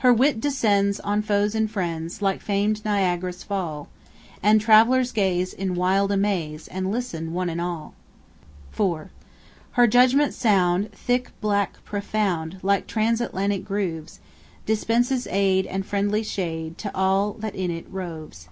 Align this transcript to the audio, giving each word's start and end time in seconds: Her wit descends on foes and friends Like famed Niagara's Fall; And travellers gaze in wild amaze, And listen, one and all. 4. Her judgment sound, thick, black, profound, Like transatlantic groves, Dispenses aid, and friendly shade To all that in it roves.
Her 0.00 0.12
wit 0.12 0.42
descends 0.42 1.00
on 1.00 1.22
foes 1.22 1.54
and 1.54 1.70
friends 1.70 2.20
Like 2.20 2.42
famed 2.42 2.84
Niagara's 2.84 3.42
Fall; 3.42 3.88
And 4.42 4.60
travellers 4.60 5.10
gaze 5.10 5.54
in 5.54 5.74
wild 5.74 6.12
amaze, 6.12 6.68
And 6.68 6.92
listen, 6.92 7.32
one 7.32 7.48
and 7.48 7.62
all. 7.62 7.94
4. 8.72 9.08
Her 9.72 9.86
judgment 9.86 10.34
sound, 10.34 10.92
thick, 10.92 11.30
black, 11.40 11.82
profound, 11.82 12.58
Like 12.62 12.86
transatlantic 12.86 13.64
groves, 13.64 14.20
Dispenses 14.66 15.26
aid, 15.28 15.64
and 15.64 15.86
friendly 15.86 16.22
shade 16.22 16.76
To 16.76 16.94
all 16.94 17.32
that 17.32 17.54
in 17.54 17.70
it 17.70 17.86
roves. 17.88 18.50